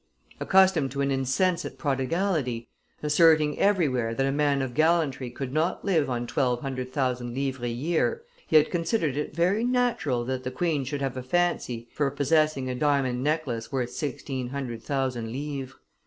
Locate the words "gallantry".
4.73-5.29